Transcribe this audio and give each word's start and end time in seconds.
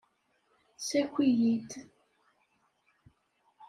Ssaki-iyi-d. 0.77 1.71